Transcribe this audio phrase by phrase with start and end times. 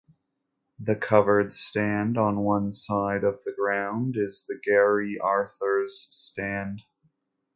[0.79, 6.81] The covered stand on one side of the ground is the Gerry Arthurs Stand.